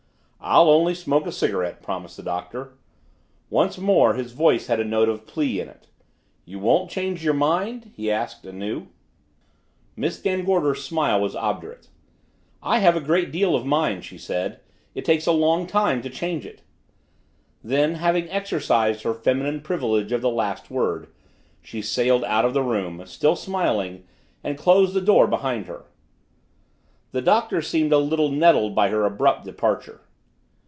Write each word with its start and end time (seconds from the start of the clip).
"I'll 0.43 0.71
only 0.71 0.95
smoke 0.95 1.27
a 1.27 1.31
cigarette," 1.31 1.83
promised 1.83 2.17
the 2.17 2.23
Doctor. 2.23 2.73
Once 3.51 3.77
again 3.77 4.15
his 4.15 4.31
voice 4.31 4.65
had 4.67 4.79
a 4.79 4.83
note 4.83 5.07
of 5.07 5.27
plea 5.27 5.59
in 5.61 5.69
it. 5.69 5.85
"You 6.45 6.57
won't 6.57 6.89
change 6.89 7.23
your 7.23 7.35
mind?" 7.35 7.91
he 7.95 8.09
asked 8.09 8.43
anew. 8.43 8.87
Miss 9.95 10.19
Van 10.19 10.43
Gorder's 10.43 10.83
smile 10.83 11.21
was 11.21 11.35
obdurate. 11.35 11.89
"I 12.61 12.79
have 12.79 12.95
a 12.95 12.99
great 13.01 13.31
deal 13.31 13.55
of 13.55 13.67
mind," 13.67 14.03
she 14.03 14.17
said. 14.17 14.59
"It 14.95 15.05
takes 15.05 15.27
a 15.27 15.31
long 15.31 15.67
time 15.67 16.01
to 16.01 16.09
change 16.09 16.43
it." 16.47 16.63
Then, 17.63 17.95
having 17.95 18.27
exercised 18.31 19.03
her 19.03 19.13
feminine 19.13 19.61
privilege 19.61 20.11
of 20.11 20.21
the 20.21 20.29
last 20.31 20.71
word, 20.71 21.07
she 21.61 21.83
sailed 21.83 22.23
out 22.25 22.45
of 22.45 22.55
the 22.55 22.63
room, 22.63 23.05
still 23.05 23.35
smiling, 23.35 24.05
and 24.43 24.57
closed 24.57 24.95
the 24.95 25.01
door 25.01 25.27
behind 25.27 25.67
her. 25.67 25.85
The 27.11 27.21
Doctor 27.21 27.61
seemed 27.61 27.93
a 27.93 27.99
little 27.99 28.29
nettled 28.31 28.73
by 28.73 28.89
her 28.89 29.05
abrupt 29.05 29.45
departure. 29.45 30.01